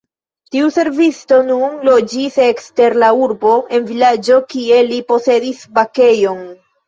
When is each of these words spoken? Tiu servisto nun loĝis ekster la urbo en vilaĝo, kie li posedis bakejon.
Tiu 0.53 0.69
servisto 0.77 1.37
nun 1.49 1.75
loĝis 1.89 2.39
ekster 2.45 2.97
la 3.05 3.11
urbo 3.25 3.53
en 3.79 3.85
vilaĝo, 3.91 4.39
kie 4.55 4.81
li 4.89 4.99
posedis 5.13 5.61
bakejon. 5.79 6.43